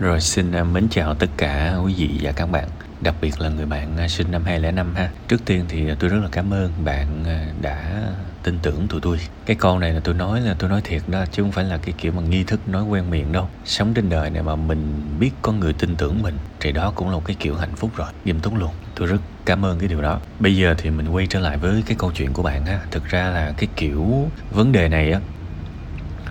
Rồi, 0.00 0.20
xin 0.20 0.52
à, 0.52 0.64
mến 0.64 0.88
chào 0.88 1.14
tất 1.14 1.30
cả 1.36 1.76
quý 1.84 1.94
vị 1.96 2.10
và 2.22 2.32
các 2.32 2.46
bạn, 2.46 2.68
Đặc 3.00 3.14
biệt 3.20 3.40
là 3.40 3.48
người 3.48 3.66
bạn 3.66 3.96
à, 3.98 4.08
sinh 4.08 4.30
năm 4.30 4.42
2005 4.44 4.94
ha. 4.94 5.10
Trước 5.28 5.44
tiên 5.44 5.64
thì 5.68 5.88
à, 5.88 5.96
tôi 5.98 6.10
rất 6.10 6.18
là 6.22 6.28
cảm 6.32 6.54
ơn 6.54 6.72
bạn 6.84 7.24
đã 7.62 8.02
tin 8.42 8.58
tưởng 8.62 8.88
tụi 8.88 9.00
tôi. 9.00 9.18
Cái 9.46 9.56
câu 9.56 9.78
này 9.78 9.92
là 9.92 10.00
tôi 10.00 10.14
nói 10.14 10.40
là 10.40 10.54
tôi 10.58 10.70
nói 10.70 10.80
thiệt 10.84 11.02
đó, 11.08 11.24
Chứ 11.32 11.42
không 11.42 11.52
phải 11.52 11.64
là 11.64 11.76
cái 11.76 11.94
kiểu 11.98 12.12
mà 12.12 12.22
nghi 12.22 12.44
thức 12.44 12.68
nói 12.68 12.84
quen 12.84 13.10
miệng 13.10 13.32
đâu. 13.32 13.48
Sống 13.64 13.94
trên 13.94 14.08
đời 14.08 14.30
này 14.30 14.42
mà 14.42 14.56
mình 14.56 15.02
biết 15.20 15.30
có 15.42 15.52
người 15.52 15.72
tin 15.72 15.96
tưởng 15.96 16.22
mình, 16.22 16.34
Thì 16.60 16.72
đó 16.72 16.92
cũng 16.94 17.08
là 17.08 17.14
một 17.14 17.24
cái 17.24 17.36
kiểu 17.40 17.56
hạnh 17.56 17.76
phúc 17.76 17.90
rồi, 17.96 18.08
Nghiêm 18.24 18.40
túc 18.40 18.58
luôn. 18.58 18.70
Tôi 18.94 19.06
rất 19.06 19.20
cảm 19.44 19.64
ơn 19.64 19.78
cái 19.78 19.88
điều 19.88 20.02
đó. 20.02 20.20
Bây 20.40 20.56
giờ 20.56 20.74
thì 20.78 20.90
mình 20.90 21.08
quay 21.08 21.26
trở 21.26 21.40
lại 21.40 21.56
với 21.56 21.82
cái 21.86 21.96
câu 21.98 22.12
chuyện 22.14 22.32
của 22.32 22.42
bạn 22.42 22.66
ha. 22.66 22.80
Thực 22.90 23.04
ra 23.04 23.30
là 23.30 23.52
cái 23.56 23.68
kiểu 23.76 24.30
vấn 24.50 24.72
đề 24.72 24.88
này 24.88 25.12
á, 25.12 25.20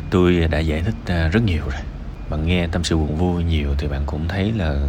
Tôi 0.10 0.48
đã 0.52 0.60
giải 0.60 0.82
thích 0.82 1.30
rất 1.32 1.44
nhiều 1.46 1.64
rồi 1.72 1.82
bạn 2.30 2.48
nghe 2.48 2.68
tâm 2.68 2.84
sự 2.84 2.98
buồn 2.98 3.16
vui 3.16 3.44
nhiều 3.44 3.70
thì 3.78 3.88
bạn 3.88 4.02
cũng 4.06 4.28
thấy 4.28 4.52
là 4.52 4.80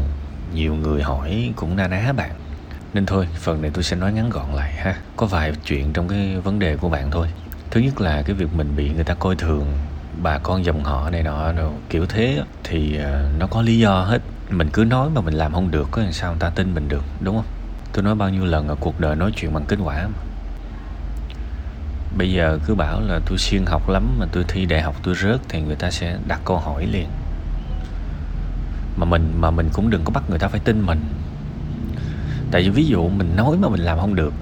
nhiều 0.55 0.75
người 0.75 1.03
hỏi 1.03 1.53
cũng 1.57 1.77
na 1.77 1.89
ná 1.89 2.13
bạn. 2.13 2.31
Nên 2.95 3.07
thôi, 3.07 3.29
phần 3.35 3.63
này 3.63 3.71
tôi 3.75 3.85
sẽ 3.85 3.97
nói 3.97 4.13
ngắn 4.13 4.31
gọn 4.31 4.55
lại 4.55 4.73
ha. 4.73 4.97
Có 5.17 5.27
vài 5.27 5.53
chuyện 5.65 5.93
trong 5.93 6.09
cái 6.09 6.37
vấn 6.37 6.59
đề 6.59 6.77
của 6.77 6.89
bạn 6.89 7.11
thôi. 7.11 7.29
Thứ 7.71 7.81
nhất 7.81 8.01
là 8.01 8.23
cái 8.23 8.37
việc 8.37 8.49
mình 8.57 8.77
bị 8.77 8.91
người 8.91 9.05
ta 9.05 9.15
coi 9.15 9.37
thường, 9.37 9.67
bà 10.23 10.39
con 10.39 10.65
dòng 10.65 10.85
họ 10.85 11.11
này 11.11 11.23
nọ 11.23 11.53
rồi 11.53 11.73
kiểu 11.91 12.07
thế 12.07 12.43
thì 12.65 12.97
ờ, 12.97 13.31
nó 13.39 13.47
có 13.47 13.63
lý 13.63 13.79
do 13.79 14.03
hết. 14.03 14.23
Mình 14.51 14.69
cứ 14.73 14.85
nói 14.85 15.11
mà 15.11 15.21
mình 15.21 15.35
làm 15.35 15.53
không 15.53 15.71
được 15.71 15.89
có 15.91 16.03
làm 16.03 16.13
sao 16.13 16.31
người 16.31 16.41
ta 16.41 16.51
tin 16.51 16.75
mình 16.75 16.89
được, 16.89 17.05
đúng 17.21 17.37
không? 17.37 17.47
Tôi 17.93 18.05
nói 18.05 18.15
bao 18.15 18.31
nhiêu 18.31 18.45
lần 18.45 18.69
ở 18.69 18.75
cuộc 18.81 19.01
đời 19.01 19.17
nói 19.17 19.33
chuyện 19.37 19.55
bằng 19.55 19.65
kết 19.69 19.79
quả 19.85 20.09
mà. 20.09 20.19
Bây 22.19 22.33
giờ 22.33 22.59
cứ 22.67 22.75
bảo 22.75 23.01
là 23.01 23.21
tôi 23.27 23.39
siêng 23.39 23.67
học 23.67 23.89
lắm 23.89 24.17
mà 24.19 24.27
tôi 24.33 24.45
thi 24.49 24.65
đại 24.65 24.83
học 24.83 24.97
tôi 25.03 25.15
rớt 25.15 25.41
thì 25.49 25.61
người 25.61 25.77
ta 25.77 25.91
sẽ 25.91 26.19
đặt 26.29 26.41
câu 26.45 26.59
hỏi 26.59 26.87
liền 26.87 27.07
mà 28.97 29.05
mình 29.05 29.33
mà 29.41 29.51
mình 29.51 29.69
cũng 29.73 29.91
đừng 29.91 30.05
có 30.05 30.11
bắt 30.11 30.23
người 30.31 30.39
ta 30.39 30.49
phải 30.49 30.61
tin 30.61 30.87
mình. 30.87 31.01
Tại 32.51 32.63
vì 32.63 32.69
ví 32.69 32.87
dụ 32.87 33.09
mình 33.09 33.37
nói 33.37 33.57
mà 33.57 33.69
mình 33.69 33.81
làm 33.81 33.99
không 33.99 34.15
được, 34.15 34.33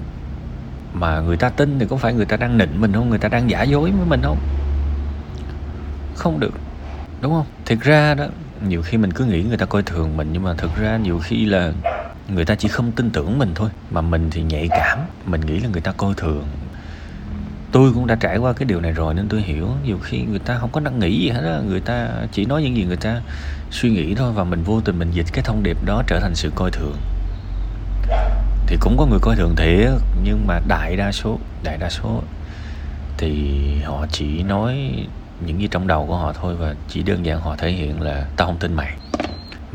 mà 0.93 1.19
người 1.19 1.37
ta 1.37 1.49
tin 1.49 1.79
thì 1.79 1.85
có 1.89 1.97
phải 1.97 2.13
người 2.13 2.25
ta 2.25 2.37
đang 2.37 2.57
nịnh 2.57 2.81
mình 2.81 2.93
không? 2.93 3.09
Người 3.09 3.19
ta 3.19 3.29
đang 3.29 3.49
giả 3.49 3.63
dối 3.63 3.91
với 3.91 4.05
mình 4.07 4.21
không? 4.23 4.37
Không 6.15 6.39
được, 6.39 6.53
đúng 7.21 7.33
không? 7.33 7.45
Thực 7.65 7.81
ra 7.81 8.13
đó, 8.13 8.25
nhiều 8.67 8.81
khi 8.81 8.97
mình 8.97 9.13
cứ 9.13 9.25
nghĩ 9.25 9.43
người 9.43 9.57
ta 9.57 9.65
coi 9.65 9.83
thường 9.83 10.17
mình, 10.17 10.29
nhưng 10.33 10.43
mà 10.43 10.53
thực 10.53 10.75
ra 10.75 10.97
nhiều 10.97 11.19
khi 11.19 11.45
là 11.45 11.73
người 12.29 12.45
ta 12.45 12.55
chỉ 12.55 12.67
không 12.67 12.91
tin 12.91 13.09
tưởng 13.09 13.39
mình 13.39 13.51
thôi, 13.55 13.69
mà 13.91 14.01
mình 14.01 14.27
thì 14.31 14.41
nhạy 14.43 14.67
cảm. 14.71 14.99
Mình 15.25 15.41
nghĩ 15.41 15.59
là 15.59 15.69
người 15.69 15.81
ta 15.81 15.91
coi 15.91 16.13
thường. 16.17 16.45
Tôi 17.71 17.93
cũng 17.93 18.07
đã 18.07 18.15
trải 18.15 18.37
qua 18.37 18.53
cái 18.53 18.65
điều 18.65 18.81
này 18.81 18.91
rồi 18.91 19.13
nên 19.13 19.27
tôi 19.29 19.41
hiểu. 19.41 19.69
Nhiều 19.85 19.99
khi 20.03 20.21
người 20.21 20.39
ta 20.39 20.57
không 20.57 20.69
có 20.71 20.79
năng 20.79 20.99
nghĩ 20.99 21.19
gì 21.19 21.29
hết 21.29 21.41
á, 21.43 21.59
người 21.67 21.79
ta 21.79 22.09
chỉ 22.31 22.45
nói 22.45 22.63
những 22.63 22.75
gì 22.75 22.85
người 22.85 22.97
ta 22.97 23.21
suy 23.71 23.89
nghĩ 23.89 24.15
thôi 24.15 24.31
và 24.35 24.43
mình 24.43 24.63
vô 24.63 24.81
tình 24.81 24.99
mình 24.99 25.11
dịch 25.11 25.25
cái 25.33 25.43
thông 25.43 25.63
điệp 25.63 25.77
đó 25.85 26.03
trở 26.07 26.19
thành 26.19 26.35
sự 26.35 26.51
coi 26.55 26.71
thường. 26.71 26.97
Thì 28.67 28.77
cũng 28.79 28.97
có 28.97 29.05
người 29.05 29.19
coi 29.21 29.35
thường 29.35 29.55
thiệt, 29.55 29.91
nhưng 30.23 30.47
mà 30.47 30.59
đại 30.67 30.95
đa 30.95 31.11
số, 31.11 31.39
đại 31.63 31.77
đa 31.77 31.89
số 31.89 32.23
thì 33.17 33.61
họ 33.83 34.05
chỉ 34.11 34.43
nói 34.43 34.91
những 35.45 35.61
gì 35.61 35.67
trong 35.71 35.87
đầu 35.87 36.05
của 36.07 36.15
họ 36.15 36.33
thôi 36.33 36.55
và 36.55 36.75
chỉ 36.89 37.03
đơn 37.03 37.25
giản 37.25 37.39
họ 37.41 37.55
thể 37.55 37.71
hiện 37.71 38.01
là 38.01 38.25
tao 38.37 38.47
không 38.47 38.57
tin 38.57 38.73
mày 38.73 38.93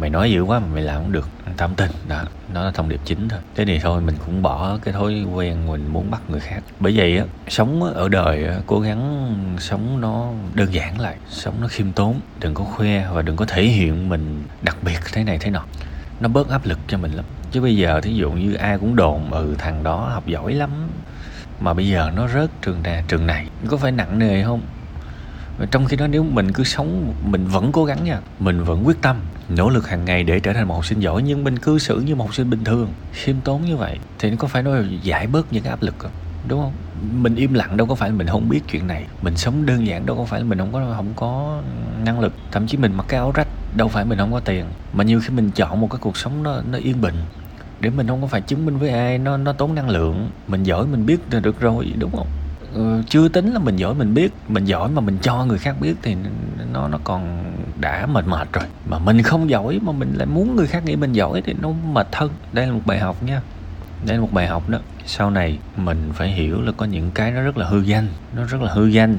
mày 0.00 0.10
nói 0.10 0.32
dữ 0.32 0.42
quá 0.42 0.58
mà 0.58 0.66
mày 0.66 0.82
làm 0.82 0.96
không 0.96 1.12
được. 1.12 1.28
Tao 1.56 1.68
không 1.68 1.76
tin. 1.76 1.90
Đó, 2.08 2.22
nó 2.54 2.64
là 2.64 2.70
thông 2.70 2.88
điệp 2.88 3.00
chính 3.04 3.28
thôi. 3.28 3.40
Thế 3.54 3.64
thì 3.64 3.78
thôi, 3.78 4.00
mình 4.00 4.14
cũng 4.26 4.42
bỏ 4.42 4.78
cái 4.82 4.94
thói 4.94 5.24
quen 5.34 5.66
mình 5.66 5.86
muốn 5.92 6.10
bắt 6.10 6.22
người 6.28 6.40
khác. 6.40 6.60
Bởi 6.80 6.92
vậy 6.96 7.18
á, 7.18 7.24
sống 7.48 7.82
ở 7.82 8.08
đời 8.08 8.48
cố 8.66 8.80
gắng 8.80 9.34
sống 9.58 10.00
nó 10.00 10.30
đơn 10.54 10.74
giản 10.74 11.00
lại. 11.00 11.16
Sống 11.28 11.54
nó 11.60 11.68
khiêm 11.68 11.92
tốn, 11.92 12.20
đừng 12.40 12.54
có 12.54 12.64
khoe 12.64 13.08
và 13.12 13.22
đừng 13.22 13.36
có 13.36 13.44
thể 13.44 13.62
hiện 13.62 14.08
mình 14.08 14.42
đặc 14.62 14.76
biệt 14.82 14.98
thế 15.12 15.24
này 15.24 15.38
thế 15.40 15.50
nọ. 15.50 15.62
Nó 16.20 16.28
bớt 16.28 16.48
áp 16.50 16.66
lực 16.66 16.78
cho 16.88 16.98
mình 16.98 17.12
lắm. 17.12 17.24
Chứ 17.50 17.60
bây 17.60 17.76
giờ 17.76 18.00
thí 18.00 18.14
dụ 18.14 18.30
như 18.30 18.54
ai 18.54 18.78
cũng 18.78 18.96
đồn 18.96 19.30
ừ 19.30 19.54
thằng 19.58 19.82
đó 19.82 20.10
học 20.14 20.26
giỏi 20.26 20.54
lắm. 20.54 20.70
Mà 21.60 21.75
bây 21.75 21.88
giờ 21.88 22.10
nó 22.16 22.28
rớt 22.28 22.50
trường 22.62 22.82
này 22.82 23.04
trường 23.08 23.26
này. 23.26 23.46
Có 23.69 23.76
phải 23.76 23.92
nặng 23.92 24.19
nề 24.19 24.44
không? 24.44 24.60
Trong 25.66 25.84
khi 25.84 25.97
đó 25.97 26.06
nếu 26.06 26.22
mình 26.22 26.53
cứ 26.53 26.65
sống, 26.65 27.15
mình 27.25 27.47
vẫn 27.47 27.72
cố 27.72 27.84
gắng 27.84 28.04
nha, 28.04 28.21
mình 28.38 28.65
vẫn 28.65 28.87
quyết 28.87 29.03
tâm, 29.03 29.16
nỗ 29.48 29.69
lực 29.71 29.88
hàng 29.88 30.04
ngày 30.04 30.25
để 30.25 30.41
trở 30.41 30.53
thành 30.53 30.69
một 30.69 30.75
học 30.75 30.87
sinh 30.87 31.00
giỏi 31.00 31.22
nhưng 31.22 31.44
mình 31.44 31.59
cư 31.59 31.78
xử 31.78 32.00
như 32.00 32.15
một 32.15 32.25
học 32.25 32.34
sinh 32.34 32.50
bình 32.50 32.65
thường, 32.65 32.88
khiêm 33.12 33.37
tốn 33.44 33.62
như 33.62 33.76
vậy, 33.76 33.99
thì 34.19 34.37
có 34.37 34.49
phải 34.49 34.62
nói 34.62 34.84
giải 35.03 35.26
bớt 35.26 35.53
những 35.53 35.62
cái 35.62 35.70
áp 35.70 35.82
lực 35.82 35.94
không? 35.99 36.10
Đúng 36.49 36.60
không? 36.60 36.72
Mình 37.22 37.34
im 37.34 37.54
lặng 37.54 37.76
đâu 37.76 37.87
có 37.87 37.94
phải 37.94 38.10
là 38.10 38.16
mình 38.16 38.26
không 38.26 38.49
biết 38.49 38.60
chuyện 38.70 38.87
này, 38.87 39.04
mình 39.22 39.37
sống 39.37 39.66
đơn 39.66 39.87
giản 39.87 40.06
đâu 40.06 40.16
có 40.16 40.25
phải 40.25 40.41
là 40.41 40.47
mình 40.47 40.59
không 40.59 40.72
có 40.72 40.93
không 40.97 41.12
có 41.16 41.62
năng 42.04 42.20
lực, 42.20 42.32
thậm 42.53 42.66
chí 42.66 42.76
mình 42.76 42.93
mặc 42.97 43.06
cái 43.09 43.19
áo 43.19 43.32
rách 43.34 43.49
đâu 43.76 43.88
phải 43.88 44.04
mình 44.04 44.19
không 44.19 44.32
có 44.32 44.41
tiền, 44.41 44.65
mà 44.93 45.04
nhiều 45.04 45.20
khi 45.20 45.31
mình 45.34 45.50
chọn 45.50 45.81
một 45.81 45.91
cái 45.91 45.99
cuộc 45.99 46.16
sống 46.16 46.43
nó 46.43 46.62
nó 46.70 46.78
yên 46.78 47.00
bình, 47.00 47.15
để 47.81 47.91
mình 47.91 48.09
không 48.09 48.20
có 48.20 48.26
phải 48.26 48.41
chứng 48.41 48.66
minh 48.66 48.78
với 48.78 48.91
ai, 48.91 49.19
nó 49.19 49.37
nó 49.37 49.53
tốn 49.53 49.75
năng 49.75 49.91
lượng, 49.91 50.31
mình 50.47 50.62
giỏi 50.62 50.87
mình 50.87 51.06
biết 51.06 51.20
là 51.31 51.41
được 51.41 51.60
rồi, 51.60 51.93
đúng 51.99 52.16
không? 52.16 52.26
Ừ, 52.75 53.03
chưa 53.08 53.28
tính 53.28 53.53
là 53.53 53.58
mình 53.58 53.76
giỏi 53.76 53.94
mình 53.94 54.14
biết 54.14 54.32
mình 54.48 54.64
giỏi 54.64 54.91
mà 54.91 55.00
mình 55.00 55.19
cho 55.22 55.44
người 55.44 55.58
khác 55.58 55.76
biết 55.81 55.94
thì 56.03 56.16
nó 56.72 56.88
nó 56.88 56.98
còn 57.04 57.44
đã 57.81 58.06
mệt 58.06 58.26
mệt 58.26 58.53
rồi. 58.53 58.64
Mà 58.88 58.98
mình 58.98 59.22
không 59.22 59.50
giỏi 59.50 59.78
mà 59.82 59.92
mình 59.92 60.12
lại 60.14 60.26
muốn 60.26 60.56
người 60.56 60.66
khác 60.66 60.84
nghĩ 60.84 60.97
mình 60.97 61.12
giỏi 61.12 61.42
thì 61.44 61.54
nó 61.60 61.70
mệt 61.70 62.06
thân 62.12 62.31
đây 62.53 62.66
là 62.66 62.72
một 62.72 62.82
bài 62.84 62.98
học 62.98 63.22
nha. 63.22 63.42
Đây 64.06 64.16
là 64.16 64.20
một 64.22 64.32
bài 64.32 64.47
học 64.47 64.69
đó. 64.69 64.78
Sau 65.06 65.31
này 65.31 65.58
mình 65.76 66.10
phải 66.14 66.32
hiểu 66.32 66.60
là 66.60 66.72
có 66.72 66.86
những 66.86 67.10
cái 67.10 67.31
nó 67.31 67.42
rất 67.42 67.56
là 67.56 67.66
hư 67.66 67.81
danh 67.81 68.08
nó 68.36 68.44
rất 68.44 68.62
là 68.62 68.72
hư 68.72 68.87
danh. 68.87 69.16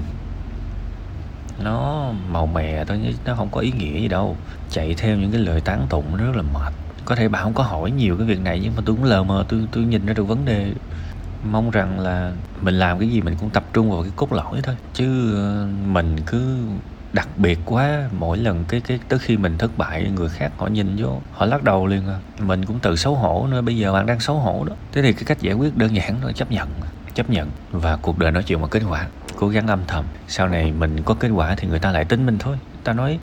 Nó 1.63 2.11
màu 2.29 2.45
mè 2.45 2.85
thôi 2.85 3.15
nó 3.25 3.35
không 3.35 3.49
có 3.51 3.61
ý 3.61 3.71
nghĩa 3.71 3.99
gì 3.99 4.07
đâu. 4.07 4.37
Chạy 4.69 4.93
theo 4.93 5.17
những 5.17 5.31
cái 5.31 5.41
lời 5.41 5.61
tán 5.61 5.85
tụng 5.89 6.17
nó 6.17 6.25
rất 6.25 6.35
là 6.35 6.43
mệt. 6.53 6.73
Có 7.05 7.15
thể 7.15 7.27
bạn 7.27 7.43
không 7.43 7.53
có 7.53 7.63
hỏi 7.63 7.91
nhiều 7.91 8.17
cái 8.17 8.27
việc 8.27 8.39
này 8.39 8.59
nhưng 8.63 8.73
mà 8.75 8.81
tôi 8.85 8.95
cũng 8.95 9.05
lờ 9.05 9.23
mờ 9.23 9.45
tôi 9.49 9.61
tôi 9.71 9.83
nhìn 9.83 10.05
ra 10.05 10.13
được 10.13 10.23
vấn 10.23 10.45
đề 10.45 10.73
mong 11.43 11.71
rằng 11.71 11.99
là 11.99 12.31
mình 12.61 12.79
làm 12.79 12.99
cái 12.99 13.09
gì 13.09 13.21
mình 13.21 13.35
cũng 13.39 13.49
tập 13.49 13.63
trung 13.73 13.91
vào 13.91 14.01
cái 14.03 14.11
cốt 14.15 14.33
lõi 14.33 14.61
thôi. 14.63 14.75
Chứ 14.93 15.35
ờ, 15.35 15.67
mình 15.85 16.15
cứ 16.25 16.57
đặc 17.13 17.27
biệt 17.37 17.59
quá, 17.65 18.09
mỗi 18.19 18.37
lần 18.37 18.63
cái 18.67 18.81
cái, 18.81 18.99
tới 19.07 19.19
khi 19.19 19.37
mình 19.37 19.57
thất 19.57 19.77
bại, 19.77 20.11
người 20.15 20.29
khác 20.29 20.51
họ 20.57 20.67
nhìn 20.67 20.95
vô, 20.97 21.21
họ 21.31 21.45
lắc 21.45 21.63
đầu 21.63 21.87
liền 21.87 22.07
à. 22.07 22.19
Mình 22.39 22.65
cũng 22.65 22.79
tự 22.79 22.95
xấu 22.95 23.15
hổ 23.15 23.47
nữa, 23.51 23.61
bây 23.61 23.77
giờ 23.77 23.93
bạn 23.93 24.05
đang 24.05 24.19
xấu 24.19 24.35
hổ 24.35 24.65
đó. 24.69 24.75
Thế 24.91 25.01
thì 25.01 25.13
cái 25.13 25.23
cách 25.23 25.41
giải 25.41 25.53
quyết 25.53 25.77
đơn 25.77 25.95
giản 25.95 26.15
thôi, 26.21 26.33
chấp 26.33 26.51
nhận 26.51 26.67
chấp 27.13 27.29
nhận. 27.29 27.51
Và 27.71 27.97
cuộc 28.01 28.17
đời 28.17 28.31
nói 28.31 28.43
chuyện 28.43 28.61
một 28.61 28.71
kết 28.71 28.83
quả, 28.89 29.07
cố 29.35 29.47
gắng 29.47 29.67
âm 29.67 29.79
thầm. 29.87 30.05
Sau 30.27 30.47
này 30.47 30.71
mình 30.71 31.01
có 31.01 31.13
kết 31.13 31.29
quả 31.29 31.55
thì 31.55 31.67
người 31.67 31.79
ta 31.79 31.91
lại 31.91 32.05
tính 32.05 32.25
mình 32.25 32.37
thôi. 32.39 32.57
Ta 32.83 32.93
nói 32.93 33.19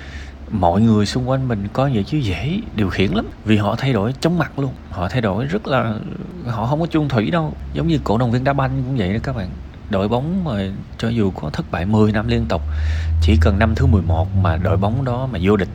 mọi 0.50 0.80
người 0.80 1.06
xung 1.06 1.28
quanh 1.28 1.48
mình 1.48 1.68
có 1.72 1.90
vậy 1.94 2.04
chứ 2.04 2.18
dễ, 2.18 2.60
điều 2.76 2.90
khiển 2.90 3.12
lắm. 3.12 3.26
Vì 3.44 3.56
họ 3.56 3.76
thay 3.78 3.92
đổi 3.92 4.14
chóng 4.20 4.38
mặt 4.38 4.58
luôn. 4.58 4.72
Họ 4.90 5.08
thay 5.08 5.20
đổi 5.20 5.44
rất 5.44 5.66
là, 5.66 5.94
họ 6.46 6.66
không 6.66 6.80
có 6.80 6.86
chung 6.86 7.08
thủy 7.08 7.30
đâu. 7.30 7.52
Giống 7.72 7.88
như 7.88 7.98
cổ 8.04 8.18
động 8.18 8.30
viên 8.30 8.44
đá 8.44 8.52
banh 8.52 8.82
cũng 8.86 8.96
vậy 8.96 9.12
đó 9.12 9.18
các 9.22 9.36
bạn. 9.36 9.48
Đội 9.90 10.08
bóng 10.08 10.44
mà 10.44 10.52
cho 10.98 11.08
dù 11.08 11.30
có 11.30 11.50
thất 11.50 11.70
bại 11.70 11.86
10 11.86 12.12
năm 12.12 12.28
liên 12.28 12.46
tục, 12.48 12.62
chỉ 13.22 13.36
cần 13.40 13.58
năm 13.58 13.74
thứ 13.74 13.86
11 13.86 14.28
mà 14.36 14.56
đội 14.56 14.76
bóng 14.76 15.04
đó 15.04 15.28
mà 15.32 15.38
vô 15.42 15.56
địch. 15.56 15.68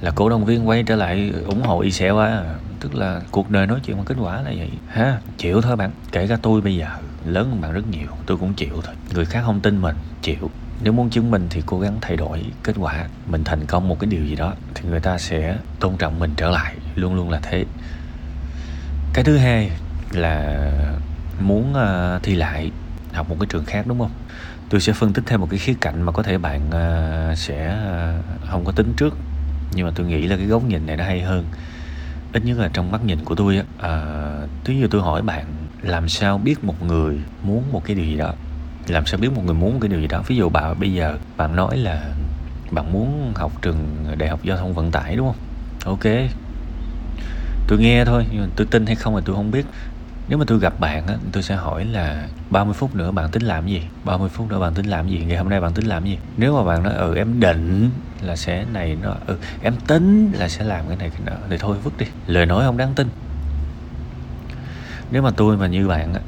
Là 0.00 0.10
cổ 0.10 0.28
động 0.28 0.44
viên 0.44 0.68
quay 0.68 0.82
trở 0.82 0.96
lại 0.96 1.32
ủng 1.46 1.62
hộ 1.62 1.80
y 1.80 1.90
xẹo 1.90 2.18
á 2.18 2.42
tức 2.80 2.94
là 2.94 3.20
cuộc 3.30 3.50
đời 3.50 3.66
nói 3.66 3.80
chuyện 3.84 3.96
bằng 3.96 4.06
kết 4.06 4.14
quả 4.20 4.36
là 4.36 4.52
vậy. 4.56 4.70
Ha, 4.88 5.18
chịu 5.38 5.60
thôi 5.60 5.76
bạn. 5.76 5.90
Kể 6.12 6.26
cả 6.26 6.38
tôi 6.42 6.60
bây 6.60 6.76
giờ, 6.76 6.86
lớn 7.24 7.50
hơn 7.50 7.60
bạn 7.60 7.72
rất 7.72 7.88
nhiều. 7.90 8.08
Tôi 8.26 8.36
cũng 8.36 8.54
chịu 8.54 8.80
thôi. 8.82 8.94
Người 9.14 9.24
khác 9.24 9.42
không 9.44 9.60
tin 9.60 9.80
mình, 9.80 9.96
chịu 10.22 10.50
nếu 10.82 10.92
muốn 10.92 11.10
chứng 11.10 11.30
minh 11.30 11.46
thì 11.50 11.62
cố 11.66 11.80
gắng 11.80 11.98
thay 12.00 12.16
đổi 12.16 12.44
kết 12.62 12.76
quả. 12.78 13.08
Mình 13.26 13.44
thành 13.44 13.66
công 13.66 13.88
một 13.88 13.98
cái 14.00 14.10
điều 14.10 14.24
gì 14.24 14.36
đó 14.36 14.54
thì 14.74 14.88
người 14.88 15.00
ta 15.00 15.18
sẽ 15.18 15.56
tôn 15.80 15.96
trọng 15.96 16.18
mình 16.18 16.34
trở 16.36 16.50
lại. 16.50 16.74
Luôn 16.94 17.14
luôn 17.14 17.30
là 17.30 17.40
thế. 17.42 17.64
Cái 19.12 19.24
thứ 19.24 19.36
hai 19.36 19.70
là 20.12 20.70
muốn 21.40 21.72
uh, 21.72 22.22
thi 22.22 22.34
lại 22.34 22.70
học 23.12 23.28
một 23.28 23.36
cái 23.40 23.46
trường 23.50 23.64
khác 23.64 23.86
đúng 23.86 23.98
không? 23.98 24.10
Tôi 24.68 24.80
sẽ 24.80 24.92
phân 24.92 25.12
tích 25.12 25.24
thêm 25.26 25.40
một 25.40 25.46
cái 25.50 25.58
khía 25.58 25.74
cạnh 25.80 26.02
mà 26.02 26.12
có 26.12 26.22
thể 26.22 26.38
bạn 26.38 26.60
uh, 26.68 27.38
sẽ 27.38 27.78
uh, 28.18 28.50
không 28.50 28.64
có 28.64 28.72
tính 28.72 28.92
trước. 28.96 29.16
Nhưng 29.74 29.86
mà 29.86 29.92
tôi 29.94 30.06
nghĩ 30.06 30.26
là 30.26 30.36
cái 30.36 30.46
góc 30.46 30.64
nhìn 30.64 30.86
này 30.86 30.96
nó 30.96 31.04
hay 31.04 31.22
hơn. 31.22 31.44
Ít 32.32 32.44
nhất 32.44 32.58
là 32.58 32.70
trong 32.72 32.92
mắt 32.92 33.04
nhìn 33.04 33.24
của 33.24 33.34
tôi 33.34 33.56
á. 33.56 33.64
Uh, 34.44 34.50
ví 34.64 34.80
dụ 34.80 34.86
tôi 34.90 35.02
hỏi 35.02 35.22
bạn 35.22 35.46
làm 35.82 36.08
sao 36.08 36.38
biết 36.38 36.64
một 36.64 36.82
người 36.82 37.18
muốn 37.42 37.72
một 37.72 37.84
cái 37.84 37.96
điều 37.96 38.04
gì 38.04 38.16
đó? 38.16 38.34
Làm 38.90 39.06
sao 39.06 39.20
biết 39.20 39.32
một 39.32 39.42
người 39.44 39.54
muốn 39.54 39.72
một 39.72 39.78
cái 39.82 39.88
điều 39.88 40.00
gì 40.00 40.06
đó? 40.06 40.22
Ví 40.26 40.36
dụ 40.36 40.48
bạn 40.48 40.80
bây 40.80 40.92
giờ 40.92 41.18
bạn 41.36 41.56
nói 41.56 41.76
là 41.76 42.04
bạn 42.70 42.92
muốn 42.92 43.32
học 43.36 43.52
trường 43.62 44.06
đại 44.18 44.28
học 44.28 44.40
giao 44.42 44.56
thông 44.56 44.74
vận 44.74 44.90
tải, 44.90 45.16
đúng 45.16 45.26
không? 45.26 45.36
Ok. 45.84 46.30
Tôi 47.68 47.78
nghe 47.78 48.04
thôi, 48.04 48.26
nhưng 48.32 48.40
mà 48.40 48.46
tôi 48.56 48.66
tin 48.70 48.86
hay 48.86 48.94
không 48.94 49.16
thì 49.16 49.22
tôi 49.24 49.36
không 49.36 49.50
biết. 49.50 49.66
Nếu 50.28 50.38
mà 50.38 50.44
tôi 50.48 50.58
gặp 50.58 50.80
bạn 50.80 51.06
á, 51.06 51.14
tôi 51.32 51.42
sẽ 51.42 51.54
hỏi 51.56 51.84
là 51.84 52.28
30 52.50 52.74
phút 52.74 52.94
nữa 52.94 53.10
bạn 53.10 53.30
tính 53.30 53.42
làm 53.42 53.66
gì? 53.66 53.82
30 54.04 54.28
phút 54.28 54.48
nữa 54.48 54.60
bạn 54.60 54.74
tính 54.74 54.86
làm 54.86 55.08
gì? 55.08 55.24
Ngày 55.28 55.38
hôm 55.38 55.48
nay 55.48 55.60
bạn 55.60 55.72
tính 55.72 55.86
làm 55.86 56.04
gì? 56.04 56.18
Nếu 56.36 56.56
mà 56.56 56.64
bạn 56.64 56.82
nói 56.82 56.94
ừ 56.94 57.14
em 57.14 57.40
định 57.40 57.90
là 58.22 58.36
sẽ 58.36 58.64
này 58.72 58.96
nó 59.02 59.14
ừ 59.26 59.36
em 59.62 59.74
tính 59.86 60.32
là 60.32 60.48
sẽ 60.48 60.64
làm 60.64 60.84
cái 60.88 60.96
này 60.96 61.10
cái 61.10 61.20
nọ, 61.26 61.46
thì 61.50 61.56
thôi 61.58 61.76
vứt 61.84 61.98
đi. 61.98 62.06
Lời 62.26 62.46
nói 62.46 62.64
không 62.64 62.76
đáng 62.76 62.94
tin. 62.94 63.08
Nếu 65.10 65.22
mà 65.22 65.30
tôi 65.30 65.56
mà 65.56 65.66
như 65.66 65.88
bạn 65.88 66.14
á 66.14 66.20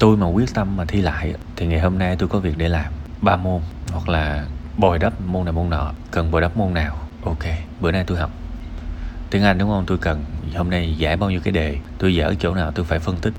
tôi 0.00 0.16
mà 0.16 0.26
quyết 0.26 0.54
tâm 0.54 0.76
mà 0.76 0.84
thi 0.84 1.00
lại 1.00 1.34
thì 1.56 1.66
ngày 1.66 1.80
hôm 1.80 1.98
nay 1.98 2.16
tôi 2.16 2.28
có 2.28 2.38
việc 2.38 2.58
để 2.58 2.68
làm. 2.68 2.92
Ba 3.22 3.36
môn 3.36 3.60
hoặc 3.92 4.08
là 4.08 4.44
bồi 4.76 4.98
đắp 4.98 5.20
môn 5.20 5.44
này 5.44 5.52
môn 5.52 5.70
nọ. 5.70 5.92
Cần 6.10 6.30
bồi 6.30 6.40
đắp 6.40 6.56
môn 6.56 6.74
nào? 6.74 6.96
Ok 7.24 7.44
bữa 7.80 7.92
nay 7.92 8.04
tôi 8.06 8.18
học. 8.18 8.30
Tiếng 9.30 9.42
anh 9.42 9.58
đúng 9.58 9.68
không? 9.68 9.84
Tôi 9.86 9.98
cần 9.98 10.24
hôm 10.56 10.70
nay 10.70 10.94
giải 10.98 11.16
bao 11.16 11.30
nhiêu 11.30 11.40
cái 11.40 11.52
đề? 11.52 11.76
Tôi 11.98 12.14
dở 12.14 12.34
chỗ 12.40 12.54
nào 12.54 12.72
tôi 12.74 12.84
phải 12.84 12.98
phân 12.98 13.16
tích. 13.16 13.32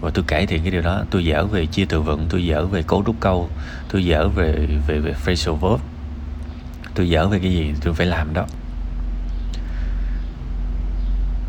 Và 0.00 0.10
tôi 0.14 0.24
cải 0.28 0.46
thiện 0.46 0.62
cái 0.62 0.70
điều 0.70 0.82
đó. 0.82 1.04
Tôi 1.10 1.24
dở 1.24 1.46
về 1.46 1.66
chia 1.66 1.84
từ 1.84 2.00
vựng 2.00 2.26
tôi 2.28 2.46
dở 2.46 2.66
về 2.66 2.82
cấu 2.82 3.02
trúc 3.06 3.16
câu 3.20 3.48
tôi 3.88 4.04
dở 4.04 4.28
về 4.28 4.68
về 4.86 4.98
về 4.98 5.12
phrasal 5.12 5.54
verb. 5.54 5.80
Tôi 6.94 7.08
dở 7.08 7.28
về 7.28 7.38
cái 7.38 7.52
gì 7.52 7.74
tôi 7.80 7.94
phải 7.94 8.06
làm 8.06 8.34
đó. 8.34 8.46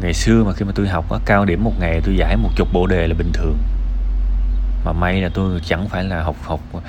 Ngày 0.02 0.14
xưa 0.14 0.44
mà 0.44 0.54
khi 0.54 0.66
mà 0.66 0.72
tôi 0.76 0.88
học 0.88 1.12
á, 1.12 1.20
cao 1.26 1.46
điểm 1.46 1.64
một 1.64 1.74
ngày 1.80 2.02
tôi 2.06 2.16
giải 2.18 2.38
một 2.38 2.50
chục 2.56 2.68
bộ 2.74 2.88
đề 2.88 3.08
là 3.08 3.16
bình 3.18 3.32
thường 3.34 3.58
mà 4.86 4.94
may 4.94 5.22
là 5.22 5.30
tôi 5.34 5.62
chẳng 5.66 5.90
phải 5.90 6.04
là 6.04 6.24
học 6.24 6.36
học 6.44 6.62
uh, 6.74 6.84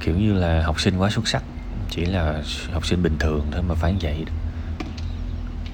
kiểu 0.00 0.16
như 0.16 0.32
là 0.34 0.62
học 0.62 0.80
sinh 0.80 0.98
quá 0.98 1.10
xuất 1.10 1.28
sắc 1.28 1.42
chỉ 1.90 2.04
là 2.04 2.42
học 2.72 2.86
sinh 2.86 3.02
bình 3.02 3.16
thường 3.18 3.46
thôi 3.52 3.62
mà 3.68 3.74
phải 3.74 3.94
vậy 4.00 4.24
đó. 4.26 4.32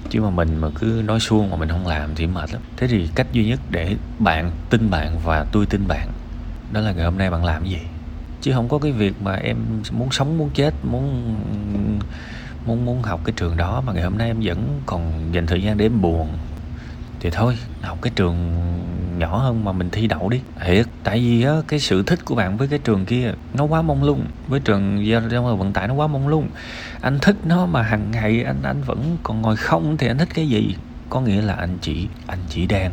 Chứ 0.09 0.21
mà 0.21 0.29
mình 0.29 0.57
mà 0.57 0.67
cứ 0.79 1.03
nói 1.05 1.19
suông 1.19 1.49
mà 1.49 1.57
mình 1.57 1.69
không 1.69 1.87
làm 1.87 2.15
thì 2.15 2.27
mệt 2.27 2.53
lắm. 2.53 2.61
Thế 2.77 2.87
thì 2.87 3.09
cách 3.15 3.27
duy 3.31 3.45
nhất 3.45 3.59
để 3.69 3.95
bạn 4.19 4.51
tin 4.69 4.89
bạn 4.89 5.19
và 5.23 5.45
tôi 5.51 5.65
tin 5.65 5.87
bạn 5.87 6.07
đó 6.71 6.81
là 6.81 6.91
ngày 6.91 7.05
hôm 7.05 7.17
nay 7.17 7.29
bạn 7.29 7.45
làm 7.45 7.65
gì? 7.65 7.79
Chứ 8.41 8.51
không 8.53 8.69
có 8.69 8.79
cái 8.79 8.91
việc 8.91 9.21
mà 9.21 9.35
em 9.35 9.57
muốn 9.91 10.11
sống 10.11 10.37
muốn 10.37 10.49
chết 10.53 10.73
muốn 10.83 11.35
muốn 12.65 12.85
muốn 12.85 13.01
học 13.01 13.21
cái 13.25 13.33
trường 13.37 13.57
đó 13.57 13.81
mà 13.85 13.93
ngày 13.93 14.03
hôm 14.03 14.17
nay 14.17 14.27
em 14.27 14.39
vẫn 14.43 14.81
còn 14.85 15.29
dành 15.31 15.47
thời 15.47 15.61
gian 15.61 15.77
để 15.77 15.85
em 15.85 16.01
buồn 16.01 16.27
thì 17.23 17.29
thôi, 17.29 17.57
học 17.81 17.97
cái 18.01 18.11
trường 18.15 18.63
nhỏ 19.17 19.37
hơn 19.37 19.65
mà 19.65 19.71
mình 19.71 19.89
thi 19.89 20.07
đậu 20.07 20.29
đi. 20.29 20.41
Thiệt, 20.65 20.85
tại 21.03 21.19
vì 21.19 21.43
á, 21.43 21.53
cái 21.67 21.79
sự 21.79 22.03
thích 22.03 22.25
của 22.25 22.35
bạn 22.35 22.57
với 22.57 22.67
cái 22.67 22.79
trường 22.79 23.05
kia 23.05 23.33
nó 23.53 23.63
quá 23.63 23.81
mông 23.81 24.03
lung. 24.03 24.25
Với 24.47 24.59
trường 24.59 25.07
giao 25.07 25.21
thông 25.21 25.59
vận 25.59 25.73
tải 25.73 25.87
nó 25.87 25.93
quá 25.93 26.07
mông 26.07 26.27
lung. 26.27 26.49
Anh 27.01 27.19
thích 27.19 27.35
nó 27.45 27.65
mà 27.65 27.81
hàng 27.81 28.11
ngày 28.11 28.43
anh 28.43 28.63
anh 28.63 28.81
vẫn 28.81 29.17
còn 29.23 29.41
ngồi 29.41 29.55
không 29.55 29.97
thì 29.97 30.07
anh 30.07 30.17
thích 30.17 30.29
cái 30.33 30.49
gì? 30.49 30.75
Có 31.09 31.21
nghĩa 31.21 31.41
là 31.41 31.53
anh 31.53 31.77
chỉ 31.81 32.07
anh 32.27 32.39
chỉ 32.49 32.65
đang, 32.65 32.91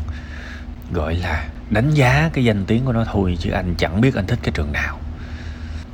gọi 0.92 1.14
là 1.14 1.48
đánh 1.70 1.90
giá 1.90 2.30
cái 2.32 2.44
danh 2.44 2.64
tiếng 2.66 2.84
của 2.84 2.92
nó 2.92 3.04
thôi, 3.12 3.36
chứ 3.40 3.50
anh 3.50 3.74
chẳng 3.78 4.00
biết 4.00 4.14
anh 4.14 4.26
thích 4.26 4.38
cái 4.42 4.52
trường 4.54 4.72
nào 4.72 4.98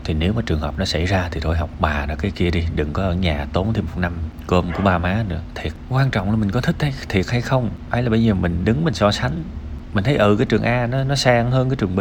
thì 0.06 0.14
nếu 0.14 0.32
mà 0.32 0.43
trường 0.47 0.61
hợp 0.61 0.79
nó 0.79 0.85
xảy 0.85 1.06
ra 1.06 1.29
thì 1.31 1.41
thôi 1.41 1.56
học 1.56 1.70
bà 1.81 2.06
đó 2.06 2.14
cái 2.19 2.31
kia 2.31 2.50
đi, 2.50 2.64
đừng 2.75 2.93
có 2.93 3.03
ở 3.03 3.14
nhà 3.14 3.47
tốn 3.53 3.73
thêm 3.73 3.85
một 3.85 4.00
năm 4.00 4.12
cơm 4.47 4.73
của 4.73 4.82
ba 4.82 4.99
má 4.99 5.25
nữa. 5.29 5.41
Thiệt, 5.55 5.73
quan 5.88 6.11
trọng 6.11 6.31
là 6.31 6.37
mình 6.37 6.50
có 6.50 6.61
thích 6.61 6.76
hay, 6.81 6.93
thiệt 7.08 7.26
hay 7.31 7.41
không. 7.41 7.70
Ấy 7.91 8.03
là 8.03 8.11
bây 8.11 8.25
giờ 8.25 8.35
mình 8.35 8.64
đứng 8.64 8.85
mình 8.85 8.94
so 8.94 9.12
sánh, 9.12 9.43
mình 9.93 10.05
thấy 10.05 10.17
ừ 10.17 10.37
cái 10.38 10.47
trường 10.47 10.62
A 10.62 10.87
nó 10.87 11.05
nó 11.05 11.14
sang 11.14 11.50
hơn 11.50 11.70
cái 11.70 11.76
trường 11.76 11.97
B, 11.97 12.00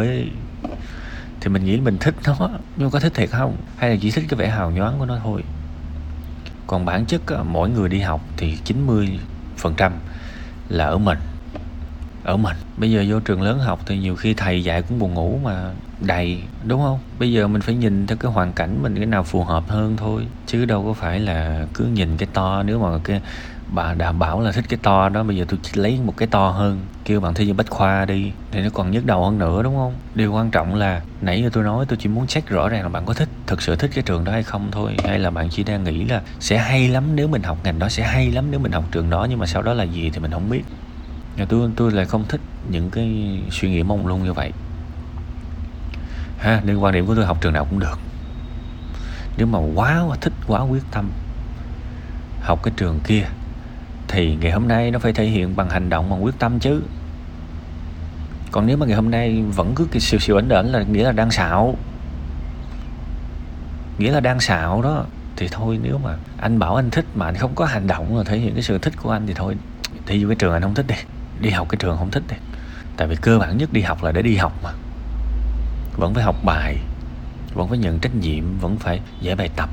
thì 1.40 1.48
mình 1.48 1.64
nghĩ 1.64 1.80
mình 1.80 1.98
thích 1.98 2.14
nó, 2.26 2.50
nhưng 2.76 2.90
có 2.90 3.00
thích 3.00 3.14
thiệt 3.14 3.30
không? 3.30 3.56
Hay 3.76 3.90
là 3.90 3.96
chỉ 4.00 4.10
thích 4.10 4.24
cái 4.28 4.38
vẻ 4.38 4.48
hào 4.48 4.70
nhoáng 4.70 4.98
của 4.98 5.06
nó 5.06 5.18
thôi? 5.22 5.42
Còn 6.66 6.84
bản 6.84 7.06
chất 7.06 7.20
mỗi 7.44 7.70
người 7.70 7.88
đi 7.88 8.00
học 8.00 8.20
thì 8.36 8.56
90 8.64 9.18
phần 9.56 9.74
trăm 9.76 9.92
là 10.68 10.86
ở 10.86 10.98
mình 10.98 11.18
ở 12.24 12.36
mình. 12.36 12.56
Bây 12.76 12.90
giờ 12.90 13.04
vô 13.08 13.20
trường 13.20 13.42
lớn 13.42 13.58
học 13.58 13.80
thì 13.86 13.98
nhiều 13.98 14.16
khi 14.16 14.34
thầy 14.34 14.64
dạy 14.64 14.82
cũng 14.82 14.98
buồn 14.98 15.14
ngủ 15.14 15.40
mà 15.44 15.70
đầy, 16.00 16.38
đúng 16.64 16.80
không? 16.80 16.98
Bây 17.18 17.32
giờ 17.32 17.48
mình 17.48 17.62
phải 17.62 17.74
nhìn 17.74 18.06
theo 18.06 18.16
cái 18.16 18.32
hoàn 18.32 18.52
cảnh 18.52 18.82
mình 18.82 18.96
cái 18.96 19.06
nào 19.06 19.22
phù 19.22 19.44
hợp 19.44 19.64
hơn 19.68 19.96
thôi, 19.96 20.26
chứ 20.46 20.64
đâu 20.64 20.84
có 20.84 20.92
phải 20.92 21.20
là 21.20 21.66
cứ 21.74 21.84
nhìn 21.84 22.16
cái 22.16 22.28
to, 22.32 22.62
nếu 22.62 22.78
mà 22.78 22.98
cái 23.04 23.20
bà 23.68 23.94
đảm 23.94 24.18
bảo 24.18 24.40
là 24.40 24.52
thích 24.52 24.64
cái 24.68 24.78
to 24.82 25.08
đó, 25.08 25.22
bây 25.22 25.36
giờ 25.36 25.44
tôi 25.48 25.58
chỉ 25.62 25.80
lấy 25.80 25.98
một 26.04 26.16
cái 26.16 26.28
to 26.28 26.48
hơn, 26.48 26.80
kêu 27.04 27.20
bạn 27.20 27.34
thi 27.34 27.46
như 27.46 27.54
bách 27.54 27.70
khoa 27.70 28.04
đi, 28.04 28.32
thì 28.50 28.60
nó 28.60 28.68
còn 28.72 28.90
nhức 28.90 29.06
đầu 29.06 29.24
hơn 29.24 29.38
nữa, 29.38 29.62
đúng 29.62 29.76
không? 29.76 29.94
Điều 30.14 30.32
quan 30.32 30.50
trọng 30.50 30.74
là 30.74 31.02
nãy 31.20 31.42
giờ 31.42 31.50
tôi 31.52 31.64
nói 31.64 31.86
tôi 31.88 31.98
chỉ 32.00 32.08
muốn 32.08 32.26
check 32.26 32.48
rõ 32.48 32.68
ràng 32.68 32.82
là 32.82 32.88
bạn 32.88 33.04
có 33.06 33.14
thích, 33.14 33.28
thực 33.46 33.62
sự 33.62 33.76
thích 33.76 33.90
cái 33.94 34.02
trường 34.02 34.24
đó 34.24 34.32
hay 34.32 34.42
không 34.42 34.68
thôi, 34.72 34.96
hay 35.04 35.18
là 35.18 35.30
bạn 35.30 35.48
chỉ 35.50 35.64
đang 35.64 35.84
nghĩ 35.84 36.04
là 36.04 36.22
sẽ 36.40 36.58
hay 36.58 36.88
lắm 36.88 37.04
nếu 37.14 37.28
mình 37.28 37.42
học 37.42 37.58
ngành 37.64 37.78
đó, 37.78 37.88
sẽ 37.88 38.02
hay 38.02 38.30
lắm 38.30 38.44
nếu 38.50 38.60
mình 38.60 38.72
học 38.72 38.84
trường 38.92 39.10
đó, 39.10 39.26
nhưng 39.30 39.38
mà 39.38 39.46
sau 39.46 39.62
đó 39.62 39.74
là 39.74 39.84
gì 39.84 40.10
thì 40.10 40.18
mình 40.18 40.30
không 40.30 40.50
biết. 40.50 40.62
Nhà 41.36 41.44
tôi 41.44 41.70
tôi 41.76 41.92
lại 41.92 42.04
không 42.04 42.24
thích 42.28 42.40
những 42.70 42.90
cái 42.90 43.38
suy 43.50 43.70
nghĩ 43.70 43.82
mông 43.82 44.06
lung 44.06 44.24
như 44.24 44.32
vậy 44.32 44.52
ha 46.38 46.60
nên 46.64 46.76
quan 46.76 46.94
điểm 46.94 47.06
của 47.06 47.14
tôi 47.14 47.26
học 47.26 47.38
trường 47.40 47.52
nào 47.52 47.64
cũng 47.64 47.78
được. 47.78 47.98
Nếu 49.36 49.46
mà 49.46 49.58
quá 49.74 50.04
thích, 50.20 50.32
quá 50.46 50.60
quyết 50.60 50.82
tâm 50.90 51.10
học 52.40 52.60
cái 52.62 52.74
trường 52.76 53.00
kia, 53.04 53.24
thì 54.08 54.36
ngày 54.36 54.52
hôm 54.52 54.68
nay 54.68 54.90
nó 54.90 54.98
phải 54.98 55.12
thể 55.12 55.24
hiện 55.24 55.56
bằng 55.56 55.70
hành 55.70 55.88
động 55.88 56.10
bằng 56.10 56.24
quyết 56.24 56.38
tâm 56.38 56.58
chứ. 56.58 56.82
Còn 58.52 58.66
nếu 58.66 58.76
mà 58.76 58.86
ngày 58.86 58.96
hôm 58.96 59.10
nay 59.10 59.42
vẫn 59.42 59.74
cứ 59.74 59.86
cái 59.90 60.00
siêu 60.00 60.20
siêu 60.20 60.36
ấn 60.36 60.48
đỉnh 60.48 60.72
là 60.72 60.82
nghĩa 60.82 61.04
là 61.04 61.12
đang 61.12 61.30
xạo, 61.30 61.76
nghĩa 63.98 64.12
là 64.12 64.20
đang 64.20 64.40
xạo 64.40 64.82
đó, 64.82 65.04
thì 65.36 65.48
thôi, 65.50 65.78
nếu 65.82 65.98
mà 65.98 66.16
anh 66.38 66.58
bảo 66.58 66.76
anh 66.76 66.90
thích 66.90 67.04
mà 67.14 67.26
anh 67.26 67.34
không 67.34 67.54
có 67.54 67.64
hành 67.64 67.86
động 67.86 68.18
là 68.18 68.24
thể 68.24 68.38
hiện 68.38 68.54
cái 68.54 68.62
sự 68.62 68.78
thích 68.78 68.92
của 69.02 69.10
anh 69.10 69.26
thì 69.26 69.34
thôi 69.34 69.56
thì 70.06 70.24
vô 70.24 70.28
cái 70.28 70.36
trường 70.36 70.52
anh 70.52 70.62
không 70.62 70.74
thích 70.74 70.86
đi 70.86 70.94
đi 71.40 71.50
học 71.50 71.68
cái 71.70 71.76
trường 71.76 71.96
không 71.96 72.10
thích 72.10 72.22
đi. 72.28 72.36
Tại 72.96 73.08
vì 73.08 73.16
cơ 73.16 73.38
bản 73.38 73.58
nhất 73.58 73.72
đi 73.72 73.80
học 73.80 74.04
là 74.04 74.12
để 74.12 74.22
đi 74.22 74.36
học 74.36 74.52
mà 74.62 74.70
vẫn 75.96 76.14
phải 76.14 76.24
học 76.24 76.36
bài, 76.44 76.76
vẫn 77.54 77.68
phải 77.68 77.78
nhận 77.78 77.98
trách 77.98 78.14
nhiệm, 78.14 78.58
vẫn 78.58 78.76
phải 78.76 79.00
giải 79.20 79.36
bài 79.36 79.50
tập, 79.56 79.68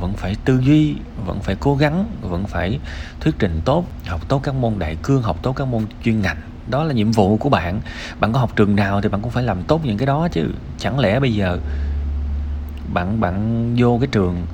vẫn 0.00 0.12
phải 0.12 0.36
tư 0.44 0.60
duy, 0.60 0.94
vẫn 1.26 1.40
phải 1.40 1.56
cố 1.60 1.76
gắng, 1.76 2.06
vẫn 2.20 2.44
phải 2.46 2.78
thuyết 3.20 3.34
trình 3.38 3.60
tốt, 3.64 3.84
học 4.06 4.28
tốt 4.28 4.40
các 4.42 4.54
môn 4.54 4.74
đại 4.78 4.96
cương, 5.02 5.22
học 5.22 5.36
tốt 5.42 5.52
các 5.52 5.64
môn 5.64 5.82
chuyên 6.04 6.22
ngành. 6.22 6.36
Đó 6.70 6.84
là 6.84 6.92
nhiệm 6.92 7.10
vụ 7.10 7.36
của 7.36 7.48
bạn. 7.48 7.80
Bạn 8.20 8.32
có 8.32 8.40
học 8.40 8.56
trường 8.56 8.76
nào 8.76 9.00
thì 9.00 9.08
bạn 9.08 9.22
cũng 9.22 9.30
phải 9.30 9.44
làm 9.44 9.62
tốt 9.62 9.80
những 9.84 9.98
cái 9.98 10.06
đó 10.06 10.28
chứ. 10.28 10.46
Chẳng 10.78 10.98
lẽ 10.98 11.20
bây 11.20 11.34
giờ 11.34 11.58
bạn 12.92 13.20
bạn 13.20 13.74
vô 13.78 13.98
cái 14.00 14.08
trường 14.12 14.46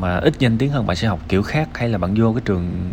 mà 0.00 0.16
ít 0.16 0.34
danh 0.38 0.58
tiếng 0.58 0.70
hơn 0.70 0.86
bạn 0.86 0.96
sẽ 0.96 1.08
học 1.08 1.20
kiểu 1.28 1.42
khác? 1.42 1.68
Hay 1.74 1.88
là 1.88 1.98
bạn 1.98 2.14
vô 2.16 2.32
cái 2.32 2.42
trường 2.44 2.90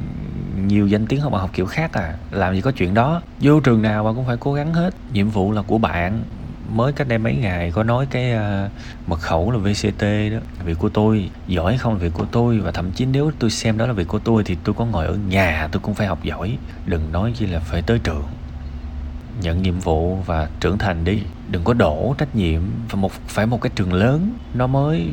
nhiều 0.68 0.88
danh 0.88 1.06
tiếng 1.06 1.22
hơn 1.22 1.32
bạn 1.32 1.42
học 1.42 1.50
kiểu 1.54 1.66
khác 1.66 1.94
à? 1.94 2.14
Làm 2.32 2.56
gì 2.56 2.62
có 2.62 2.72
chuyện 2.72 2.94
đó. 2.94 3.22
Vô 3.42 3.60
trường 3.60 3.82
nào 3.82 4.04
bạn 4.04 4.16
cũng 4.16 4.26
phải 4.26 4.38
cố 4.38 4.54
gắng 4.54 4.74
hết. 4.74 4.94
Nhiệm 5.14 5.30
vụ 5.30 5.52
là 5.52 5.62
của 5.62 5.78
bạn 5.78 6.24
mới 6.70 6.94
cách 6.94 7.08
đây 7.08 7.18
mấy 7.18 7.36
ngày 7.36 7.72
có 7.72 7.84
nói 7.84 8.06
cái 8.10 8.34
uh, 8.34 8.72
mật 9.08 9.20
khẩu 9.20 9.52
là 9.52 9.58
VCT 9.58 10.02
đó. 10.32 10.38
Việc 10.66 10.80
của 10.80 10.90
tôi 10.90 11.30
giỏi 11.48 11.78
không 11.78 11.94
là 11.94 12.00
việc 12.00 12.14
của 12.14 12.26
tôi 12.32 12.60
và 12.60 12.72
thậm 12.72 12.92
chí 12.92 13.06
nếu 13.06 13.32
tôi 13.40 13.50
xem 13.50 13.78
đó 13.78 13.86
là 13.88 13.94
việc 13.94 14.08
của 14.08 14.20
tôi 14.20 14.44
thì 14.44 14.58
tôi 14.64 14.76
có 14.78 14.86
ngồi 14.86 15.06
ở 15.06 15.18
nhà 15.30 15.68
tôi 15.72 15.80
cũng 15.80 15.94
phải 15.94 16.08
học 16.08 16.24
giỏi. 16.24 16.58
Đừng 16.86 17.12
nói 17.12 17.34
chi 17.36 17.46
là 17.46 17.60
phải 17.60 17.82
tới 17.82 18.00
trường. 18.00 18.24
Nhận 19.42 19.62
nhiệm 19.62 19.80
vụ 19.80 20.16
và 20.26 20.48
trưởng 20.60 20.78
thành 20.78 21.04
đi. 21.04 21.22
Đừng 21.52 21.64
có 21.64 21.74
đổ 21.74 22.16
trách 22.18 22.36
nhiệm 22.36 22.62
và 22.90 22.96
một 22.96 23.12
phải 23.12 23.46
một 23.46 23.62
cái 23.62 23.72
trường 23.76 23.94
lớn 23.94 24.34
nó 24.54 24.68
mới 24.68 25.10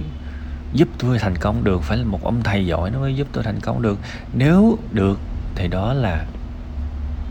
giúp 0.72 0.88
tôi 0.98 1.18
thành 1.18 1.36
công 1.36 1.64
được. 1.64 1.82
Phải 1.82 1.98
là 1.98 2.04
một 2.04 2.24
ông 2.24 2.42
thầy 2.42 2.66
giỏi 2.66 2.90
nó 2.90 2.98
mới 2.98 3.16
giúp 3.16 3.28
tôi 3.32 3.44
thành 3.44 3.60
công 3.60 3.82
được. 3.82 3.98
Nếu 4.32 4.78
được 4.92 5.18
thì 5.54 5.68
đó 5.68 5.92
là 5.92 6.24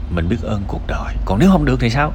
mình 0.09 0.29
biết 0.29 0.41
ơn 0.41 0.61
cuộc 0.67 0.81
đời. 0.87 1.15
Còn 1.25 1.39
nếu 1.39 1.49
không 1.51 1.65
được 1.65 1.79
thì 1.79 1.89
sao? 1.89 2.13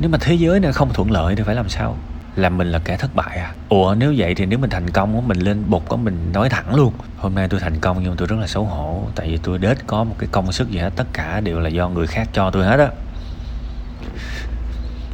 Nếu 0.00 0.10
mà 0.10 0.18
thế 0.20 0.34
giới 0.34 0.60
này 0.60 0.72
không 0.72 0.92
thuận 0.92 1.10
lợi 1.10 1.36
thì 1.36 1.42
phải 1.42 1.54
làm 1.54 1.68
sao? 1.68 1.96
Làm 2.36 2.58
mình 2.58 2.72
là 2.72 2.78
kẻ 2.78 2.96
thất 2.96 3.14
bại 3.14 3.38
à? 3.38 3.52
Ủa 3.68 3.94
nếu 3.98 4.14
vậy 4.16 4.34
thì 4.34 4.46
nếu 4.46 4.58
mình 4.58 4.70
thành 4.70 4.90
công 4.90 5.28
mình 5.28 5.38
lên 5.38 5.62
bục 5.68 5.88
có 5.88 5.96
mình 5.96 6.32
nói 6.32 6.48
thẳng 6.48 6.74
luôn. 6.74 6.92
Hôm 7.16 7.34
nay 7.34 7.48
tôi 7.48 7.60
thành 7.60 7.80
công 7.80 8.02
nhưng 8.02 8.16
tôi 8.16 8.28
rất 8.28 8.36
là 8.40 8.46
xấu 8.46 8.64
hổ 8.64 9.02
tại 9.14 9.28
vì 9.28 9.36
tôi 9.36 9.58
đết 9.58 9.86
có 9.86 10.04
một 10.04 10.14
cái 10.18 10.28
công 10.32 10.52
sức 10.52 10.70
gì 10.70 10.78
hết 10.78 10.90
tất 10.96 11.04
cả 11.12 11.40
đều 11.40 11.60
là 11.60 11.68
do 11.68 11.88
người 11.88 12.06
khác 12.06 12.28
cho 12.32 12.50
tôi 12.50 12.64
hết 12.64 12.78
á. 12.78 12.88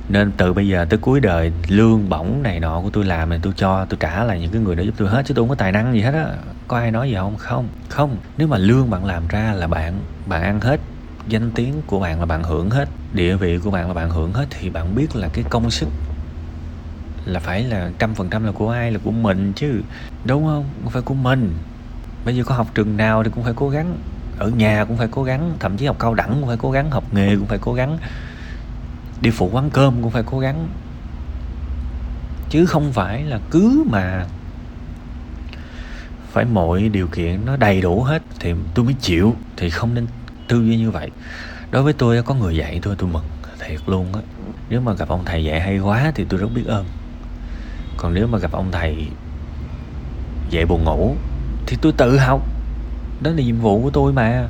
Nên 0.08 0.32
từ 0.36 0.52
bây 0.52 0.68
giờ 0.68 0.86
tới 0.90 0.98
cuối 0.98 1.20
đời 1.20 1.52
lương 1.68 2.08
bổng 2.08 2.42
này 2.42 2.60
nọ 2.60 2.80
của 2.80 2.90
tôi 2.90 3.04
làm 3.04 3.30
thì 3.30 3.36
tôi 3.42 3.52
cho 3.56 3.84
tôi 3.84 3.96
trả 4.00 4.24
lại 4.24 4.40
những 4.40 4.50
cái 4.50 4.62
người 4.62 4.76
đó 4.76 4.82
giúp 4.82 4.94
tôi 4.96 5.08
hết 5.08 5.22
chứ 5.26 5.34
tôi 5.34 5.42
không 5.42 5.48
có 5.48 5.54
tài 5.54 5.72
năng 5.72 5.94
gì 5.94 6.00
hết 6.00 6.14
á. 6.14 6.26
Có 6.68 6.76
ai 6.76 6.90
nói 6.90 7.08
gì 7.08 7.14
không? 7.14 7.36
Không 7.36 7.68
không. 7.88 8.16
Nếu 8.36 8.48
mà 8.48 8.58
lương 8.58 8.90
bạn 8.90 9.04
làm 9.04 9.28
ra 9.28 9.52
là 9.52 9.66
bạn 9.66 9.98
bạn 10.26 10.42
ăn 10.42 10.60
hết 10.60 10.80
danh 11.28 11.50
tiếng 11.50 11.82
của 11.86 12.00
bạn 12.00 12.20
là 12.20 12.26
bạn 12.26 12.42
hưởng 12.42 12.70
hết, 12.70 12.88
địa 13.12 13.36
vị 13.36 13.58
của 13.58 13.70
bạn 13.70 13.88
là 13.88 13.94
bạn 13.94 14.10
hưởng 14.10 14.32
hết, 14.32 14.46
thì 14.50 14.70
bạn 14.70 14.94
biết 14.94 15.16
là 15.16 15.28
cái 15.28 15.44
công 15.50 15.70
sức 15.70 15.88
là 17.24 17.40
phải 17.40 17.64
là 17.64 17.90
trăm 17.98 18.14
phần 18.14 18.28
trăm 18.30 18.44
là 18.44 18.52
của 18.52 18.70
ai 18.70 18.92
là 18.92 18.98
của 19.04 19.10
mình 19.10 19.52
chứ, 19.56 19.80
đúng 20.24 20.44
không? 20.44 20.64
Phải 20.90 21.02
của 21.02 21.14
mình. 21.14 21.54
Bây 22.24 22.36
giờ 22.36 22.44
có 22.44 22.54
học 22.54 22.66
trường 22.74 22.96
nào 22.96 23.24
thì 23.24 23.30
cũng 23.34 23.44
phải 23.44 23.52
cố 23.56 23.68
gắng, 23.68 23.98
ở 24.38 24.48
nhà 24.48 24.84
cũng 24.84 24.96
phải 24.96 25.08
cố 25.10 25.22
gắng, 25.22 25.52
thậm 25.60 25.76
chí 25.76 25.86
học 25.86 25.96
cao 25.98 26.14
đẳng 26.14 26.36
cũng 26.40 26.46
phải 26.46 26.56
cố 26.56 26.70
gắng, 26.70 26.90
học 26.90 27.04
nghề 27.14 27.36
cũng 27.36 27.46
phải 27.46 27.58
cố 27.58 27.74
gắng, 27.74 27.98
đi 29.20 29.30
phụ 29.30 29.50
quán 29.52 29.70
cơm 29.70 30.02
cũng 30.02 30.10
phải 30.10 30.22
cố 30.26 30.38
gắng. 30.38 30.68
Chứ 32.50 32.66
không 32.66 32.92
phải 32.92 33.22
là 33.22 33.40
cứ 33.50 33.84
mà 33.90 34.26
phải 36.32 36.44
mọi 36.44 36.88
điều 36.88 37.06
kiện 37.06 37.40
nó 37.46 37.56
đầy 37.56 37.80
đủ 37.80 38.02
hết 38.02 38.22
thì 38.40 38.54
tôi 38.74 38.84
mới 38.84 38.94
chịu, 38.94 39.36
thì 39.56 39.70
không 39.70 39.94
nên 39.94 40.06
tư 40.48 40.64
duy 40.64 40.76
như 40.76 40.90
vậy. 40.90 41.10
Đối 41.70 41.82
với 41.82 41.92
tôi 41.92 42.22
có 42.22 42.34
người 42.34 42.56
dạy 42.56 42.78
tôi 42.82 42.96
tôi 42.98 43.10
mừng 43.12 43.24
thiệt 43.58 43.80
luôn 43.86 44.12
á. 44.12 44.20
Nếu 44.68 44.80
mà 44.80 44.92
gặp 44.92 45.08
ông 45.08 45.24
thầy 45.24 45.44
dạy 45.44 45.60
hay 45.60 45.78
quá 45.78 46.12
thì 46.14 46.24
tôi 46.28 46.40
rất 46.40 46.48
biết 46.54 46.66
ơn. 46.66 46.84
Còn 47.96 48.14
nếu 48.14 48.26
mà 48.26 48.38
gặp 48.38 48.52
ông 48.52 48.72
thầy 48.72 49.06
dạy 50.50 50.66
buồn 50.66 50.84
ngủ 50.84 51.16
thì 51.66 51.76
tôi 51.82 51.92
tự 51.92 52.18
học. 52.18 52.42
Đó 53.22 53.30
là 53.30 53.42
nhiệm 53.42 53.60
vụ 53.60 53.82
của 53.82 53.90
tôi 53.90 54.12
mà. 54.12 54.48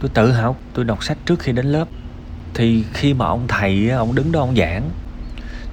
Tôi 0.00 0.10
tự 0.14 0.32
học, 0.32 0.60
tôi 0.74 0.84
đọc 0.84 1.04
sách 1.04 1.18
trước 1.26 1.40
khi 1.40 1.52
đến 1.52 1.66
lớp. 1.66 1.88
Thì 2.54 2.84
khi 2.92 3.14
mà 3.14 3.26
ông 3.26 3.44
thầy 3.48 3.90
ông 3.90 4.14
đứng 4.14 4.32
đó 4.32 4.40
ông 4.40 4.56
giảng, 4.56 4.90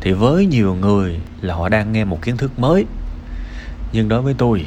thì 0.02 0.12
với 0.12 0.46
nhiều 0.46 0.76
người 0.76 1.20
là 1.42 1.54
họ 1.56 1.70
đang 1.70 1.92
nghe 1.92 2.06
một 2.06 2.22
kiến 2.22 2.38
thức 2.38 2.60
mới. 2.60 2.86
Nhưng 3.92 4.10
đối 4.10 4.22
với 4.22 4.34
tôi 4.38 4.66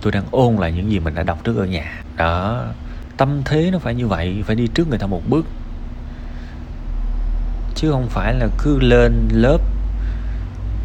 tôi 0.00 0.12
đang 0.12 0.24
ôn 0.30 0.56
lại 0.56 0.72
những 0.72 0.90
gì 0.90 0.98
mình 0.98 1.14
đã 1.14 1.22
đọc 1.22 1.44
trước 1.44 1.56
ở 1.56 1.64
nhà. 1.64 2.02
Đó 2.16 2.64
tâm 3.16 3.42
thế 3.44 3.70
nó 3.70 3.78
phải 3.78 3.94
như 3.94 4.06
vậy, 4.06 4.42
phải 4.46 4.56
đi 4.56 4.66
trước 4.66 4.88
người 4.88 4.98
ta 4.98 5.06
một 5.06 5.22
bước. 5.28 5.46
Chứ 7.74 7.90
không 7.90 8.06
phải 8.08 8.34
là 8.34 8.48
cứ 8.58 8.78
lên 8.80 9.28
lớp, 9.32 9.58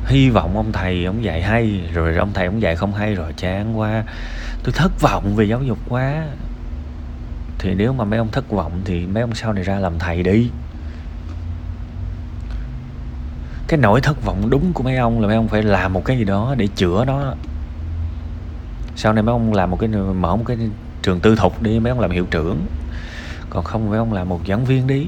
hy 0.06 0.30
vọng 0.30 0.58
ông 0.58 0.72
thầy 0.72 1.06
ông 1.06 1.24
dạy 1.24 1.42
hay, 1.42 1.82
rồi 1.94 2.16
ông 2.16 2.32
thầy 2.34 2.46
ông 2.46 2.62
dạy 2.62 2.76
không 2.76 2.94
hay 2.94 3.16
rồi 3.16 3.34
chán 3.38 3.80
quá. 3.80 4.04
Tôi 4.64 4.74
thất 4.74 5.02
vọng 5.02 5.36
về 5.36 5.46
giáo 5.46 5.64
dục 5.64 5.78
quá. 5.90 6.26
Thì 7.60 7.74
nếu 7.76 7.94
mà 7.94 8.04
mấy 8.04 8.20
ông 8.20 8.32
thất 8.32 8.50
vọng 8.50 8.82
thì 8.86 9.08
mấy 9.08 9.22
ông 9.22 9.36
sau 9.36 9.54
này 9.54 9.64
ra 9.64 9.80
làm 9.80 10.00
thầy 10.00 10.24
đi. 10.24 10.50
Cái 13.68 13.80
nỗi 13.80 14.02
thất 14.02 14.26
vọng 14.26 14.50
đúng 14.50 14.74
của 14.74 14.84
mấy 14.84 14.98
ông 14.98 15.22
là 15.22 15.28
mấy 15.28 15.36
ông 15.36 15.48
phải 15.48 15.64
làm 15.64 15.94
một 15.94 16.06
cái 16.06 16.18
gì 16.18 16.24
đó 16.24 16.56
để 16.58 16.68
chữa 16.76 17.06
nó. 17.06 17.34
Sau 18.96 19.14
này 19.14 19.24
mấy 19.24 19.34
ông 19.34 19.54
làm 19.54 19.72
một 19.72 19.78
cái, 19.80 19.90
mở 19.90 20.36
một 20.36 20.44
cái 20.48 20.58
trường 21.04 21.20
tư 21.20 21.36
thục 21.36 21.62
đi, 21.62 21.80
mấy 21.80 21.90
ông 21.90 22.00
làm 22.00 22.12
hiệu 22.12 22.26
trưởng. 22.32 22.66
Còn 23.50 23.64
không 23.64 23.90
mấy 23.90 23.98
ông 23.98 24.14
làm 24.14 24.30
một 24.30 24.42
giảng 24.48 24.66
viên 24.66 24.88
đi. 24.88 25.08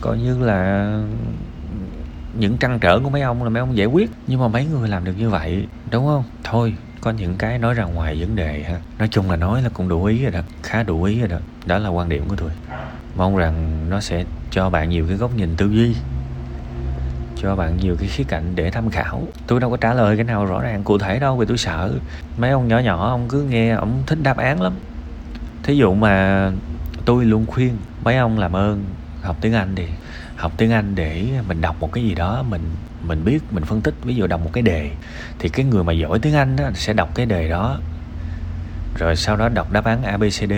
Coi 0.00 0.18
như 0.18 0.38
là 0.38 0.90
những 2.38 2.56
trăn 2.56 2.78
trở 2.78 2.98
của 2.98 3.10
mấy 3.10 3.22
ông 3.22 3.42
là 3.42 3.48
mấy 3.48 3.60
ông 3.60 3.76
giải 3.76 3.86
quyết. 3.86 4.10
Nhưng 4.26 4.40
mà 4.40 4.48
mấy 4.48 4.66
người 4.66 4.88
làm 4.88 5.04
được 5.04 5.14
như 5.18 5.30
vậy, 5.30 5.66
đúng 5.90 6.06
không? 6.06 6.24
Thôi, 6.44 6.74
có 7.00 7.10
những 7.10 7.34
cái 7.38 7.58
nói 7.58 7.74
ra 7.74 7.84
ngoài 7.84 8.16
vấn 8.20 8.36
đề 8.36 8.62
ha. 8.62 8.80
Nói 8.98 9.08
chung 9.08 9.30
là 9.30 9.36
nói 9.36 9.62
là 9.62 9.68
cũng 9.68 9.88
đủ 9.88 10.04
ý 10.04 10.22
rồi 10.22 10.32
đó, 10.32 10.40
khá 10.62 10.82
đủ 10.82 11.02
ý 11.02 11.18
rồi 11.18 11.28
đó. 11.28 11.38
Đó 11.66 11.78
là 11.78 11.88
quan 11.88 12.08
điểm 12.08 12.24
của 12.28 12.36
tôi 12.36 12.50
mong 13.16 13.36
rằng 13.36 13.86
nó 13.90 14.00
sẽ 14.00 14.24
cho 14.50 14.70
bạn 14.70 14.90
nhiều 14.90 15.06
cái 15.08 15.16
góc 15.16 15.36
nhìn 15.36 15.56
tư 15.56 15.70
duy 15.70 15.94
cho 17.46 17.56
bạn 17.56 17.76
nhiều 17.76 17.96
cái 17.98 18.08
khía 18.08 18.24
cạnh 18.24 18.52
để 18.54 18.70
tham 18.70 18.90
khảo. 18.90 19.22
Tôi 19.46 19.60
đâu 19.60 19.70
có 19.70 19.76
trả 19.76 19.94
lời 19.94 20.16
cái 20.16 20.24
nào 20.24 20.44
rõ 20.44 20.60
ràng 20.60 20.82
cụ 20.82 20.98
thể 20.98 21.18
đâu 21.18 21.36
vì 21.36 21.46
tôi 21.46 21.58
sợ. 21.58 21.92
Mấy 22.38 22.50
ông 22.50 22.68
nhỏ 22.68 22.78
nhỏ 22.78 23.08
ông 23.08 23.28
cứ 23.28 23.42
nghe 23.42 23.70
ông 23.70 24.02
thích 24.06 24.18
đáp 24.22 24.36
án 24.36 24.62
lắm. 24.62 24.72
Thí 25.62 25.76
dụ 25.76 25.94
mà 25.94 26.50
tôi 27.04 27.24
luôn 27.24 27.46
khuyên 27.46 27.76
mấy 28.04 28.16
ông 28.16 28.38
làm 28.38 28.56
ơn 28.56 28.84
học 29.22 29.36
tiếng 29.40 29.52
anh 29.52 29.74
đi. 29.74 29.86
Học 30.36 30.52
tiếng 30.56 30.72
anh 30.72 30.94
để 30.94 31.26
mình 31.48 31.60
đọc 31.60 31.76
một 31.80 31.92
cái 31.92 32.04
gì 32.04 32.14
đó 32.14 32.44
mình 32.48 32.62
mình 33.02 33.24
biết 33.24 33.38
mình 33.50 33.64
phân 33.64 33.80
tích. 33.80 33.94
Ví 34.02 34.14
dụ 34.14 34.26
đọc 34.26 34.40
một 34.44 34.50
cái 34.52 34.62
đề 34.62 34.90
thì 35.38 35.48
cái 35.48 35.66
người 35.66 35.84
mà 35.84 35.92
giỏi 35.92 36.18
tiếng 36.18 36.34
anh 36.34 36.56
đó, 36.56 36.70
sẽ 36.74 36.92
đọc 36.92 37.14
cái 37.14 37.26
đề 37.26 37.48
đó. 37.48 37.78
Rồi 38.98 39.16
sau 39.16 39.36
đó 39.36 39.48
đọc 39.48 39.72
đáp 39.72 39.84
án 39.84 40.02
abcd 40.02 40.52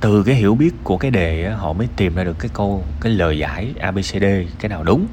từ 0.00 0.22
cái 0.22 0.34
hiểu 0.34 0.54
biết 0.54 0.70
của 0.84 0.96
cái 0.96 1.10
đề 1.10 1.50
họ 1.50 1.72
mới 1.72 1.88
tìm 1.96 2.14
ra 2.14 2.24
được 2.24 2.36
cái 2.38 2.50
câu 2.54 2.84
cái 3.00 3.12
lời 3.12 3.38
giải 3.38 3.74
abcd 3.80 4.24
cái 4.60 4.68
nào 4.68 4.84
đúng? 4.84 5.06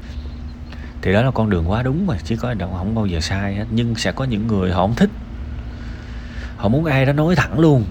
Thì 1.02 1.12
đó 1.12 1.22
là 1.22 1.30
con 1.30 1.50
đường 1.50 1.70
quá 1.70 1.82
đúng 1.82 2.06
mà, 2.06 2.16
chứ 2.24 2.36
có 2.36 2.54
đâu, 2.54 2.70
không 2.78 2.94
bao 2.94 3.06
giờ 3.06 3.20
sai 3.20 3.54
hết. 3.54 3.64
Nhưng 3.70 3.94
sẽ 3.94 4.12
có 4.12 4.24
những 4.24 4.46
người 4.46 4.72
họ 4.72 4.82
không 4.82 4.94
thích. 4.94 5.10
Họ 6.56 6.68
muốn 6.68 6.84
ai 6.84 7.06
đó 7.06 7.12
nói 7.12 7.36
thẳng 7.36 7.58
luôn. 7.58 7.84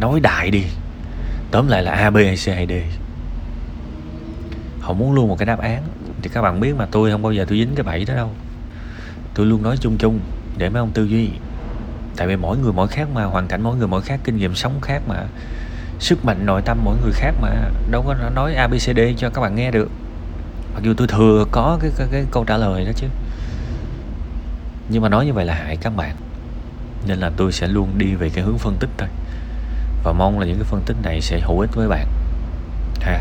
Nói 0.00 0.20
đại 0.20 0.50
đi. 0.50 0.64
Tóm 1.50 1.68
lại 1.68 1.82
là 1.82 1.92
a, 1.92 2.10
b, 2.10 2.16
c 2.16 2.48
hay 2.48 2.66
d. 2.66 2.72
Họ 4.80 4.92
muốn 4.92 5.12
luôn 5.12 5.28
một 5.28 5.38
cái 5.38 5.46
đáp 5.46 5.58
án. 5.58 5.82
Thì 6.22 6.30
các 6.32 6.42
bạn 6.42 6.60
biết 6.60 6.74
mà, 6.76 6.86
tôi 6.86 7.10
không 7.10 7.22
bao 7.22 7.32
giờ 7.32 7.44
tôi 7.48 7.58
dính 7.58 7.74
cái 7.74 7.84
bẫy 7.84 8.04
đó 8.04 8.14
đâu. 8.14 8.30
Tôi 9.34 9.46
luôn 9.46 9.62
nói 9.62 9.76
chung 9.80 9.96
chung, 9.98 10.20
để 10.58 10.68
mấy 10.68 10.80
ông 10.80 10.90
tư 10.90 11.04
duy. 11.04 11.28
Tại 12.16 12.26
vì 12.26 12.36
mỗi 12.36 12.58
người 12.58 12.72
mỗi 12.72 12.88
khác 12.88 13.08
mà, 13.14 13.24
hoàn 13.24 13.48
cảnh 13.48 13.62
mỗi 13.62 13.76
người 13.76 13.88
mỗi 13.88 14.02
khác, 14.02 14.20
kinh 14.24 14.36
nghiệm 14.36 14.54
sống 14.54 14.80
khác 14.80 15.02
mà. 15.08 15.24
Sức 15.98 16.24
mạnh, 16.24 16.46
nội 16.46 16.62
tâm 16.62 16.78
mỗi 16.84 16.96
người 17.02 17.12
khác 17.12 17.34
mà. 17.40 17.48
Đâu 17.90 18.02
có 18.06 18.14
nói 18.34 18.54
abcd 18.54 19.00
cho 19.16 19.30
các 19.30 19.40
bạn 19.40 19.54
nghe 19.54 19.70
được 19.70 19.90
mặc 20.74 20.82
dù 20.82 20.94
tôi 20.96 21.08
thừa 21.08 21.44
có 21.50 21.78
cái, 21.80 21.90
cái, 21.96 22.06
cái 22.12 22.24
câu 22.30 22.44
trả 22.44 22.56
lời 22.56 22.84
đó 22.84 22.92
chứ. 22.96 23.06
Nhưng 24.88 25.02
mà 25.02 25.08
nói 25.08 25.26
như 25.26 25.32
vậy 25.32 25.44
là 25.44 25.54
hại 25.54 25.76
các 25.76 25.96
bạn. 25.96 26.16
Nên 27.06 27.18
là 27.18 27.30
tôi 27.36 27.52
sẽ 27.52 27.68
luôn 27.68 27.98
đi 27.98 28.14
về 28.14 28.30
cái 28.34 28.44
hướng 28.44 28.58
phân 28.58 28.76
tích 28.80 28.90
thôi. 28.98 29.08
Và 30.04 30.12
mong 30.12 30.38
là 30.38 30.46
những 30.46 30.56
cái 30.56 30.64
phân 30.64 30.82
tích 30.86 30.96
này 31.02 31.20
sẽ 31.20 31.40
hữu 31.40 31.60
ích 31.60 31.70
với 31.74 31.88
bạn. 31.88 32.06
Ha. 33.00 33.20